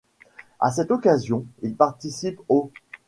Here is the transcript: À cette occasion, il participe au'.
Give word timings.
À 0.59 0.71
cette 0.71 0.89
occasion, 0.89 1.45
il 1.61 1.75
participe 1.75 2.39
au'. 2.49 2.71